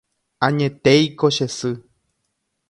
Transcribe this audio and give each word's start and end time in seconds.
Añetéiko 0.47 1.27
che 1.35 1.47
sy. 1.57 1.71